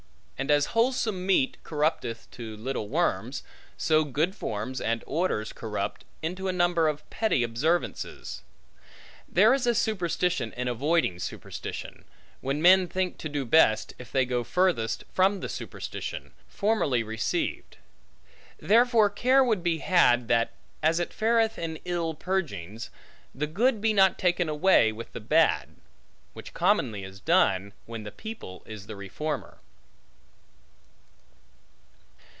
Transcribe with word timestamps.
And 0.41 0.49
as 0.49 0.65
wholesome 0.73 1.27
meat 1.27 1.57
corrupteth 1.63 2.27
to 2.31 2.57
little 2.57 2.89
worms, 2.89 3.43
so 3.77 4.03
good 4.03 4.33
forms 4.35 4.81
and 4.81 5.03
orders 5.05 5.53
corrupt, 5.53 6.03
into 6.23 6.47
a 6.47 6.51
number 6.51 6.87
of 6.87 7.07
petty 7.11 7.43
observances. 7.43 8.41
There 9.29 9.53
is 9.53 9.67
a 9.67 9.75
superstition 9.75 10.51
in 10.53 10.67
avoiding 10.67 11.19
superstition, 11.19 12.05
when 12.39 12.59
men 12.59 12.87
think 12.87 13.19
to 13.19 13.29
do 13.29 13.45
best, 13.45 13.93
if 13.99 14.11
they 14.11 14.25
go 14.25 14.43
furthest 14.43 15.03
from 15.13 15.41
the 15.41 15.47
superstition, 15.47 16.31
formerly 16.49 17.03
received; 17.03 17.77
therefore 18.59 19.11
care 19.11 19.43
would 19.43 19.61
be 19.61 19.77
had 19.77 20.27
that 20.29 20.53
(as 20.81 20.99
it 20.99 21.13
fareth 21.13 21.59
in 21.59 21.77
ill 21.85 22.15
purgings) 22.15 22.89
the 23.35 23.45
good 23.45 23.79
be 23.79 23.93
not 23.93 24.17
taken 24.17 24.49
away 24.49 24.91
with 24.91 25.13
the 25.13 25.19
bad; 25.19 25.75
which 26.33 26.55
commonly 26.55 27.03
is 27.03 27.19
done, 27.19 27.73
when 27.85 28.01
the 28.05 28.11
people 28.11 28.63
is 28.65 28.87
the 28.87 28.95
reformer. 28.95 29.59